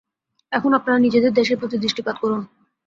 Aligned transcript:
এখন 0.51 0.71
আপনারা 0.73 0.97
নিজেদের 0.99 1.31
দেশের 1.33 1.57
প্রতি 1.57 1.77
দৃষ্টিপাত 1.77 2.15
করুন। 2.21 2.41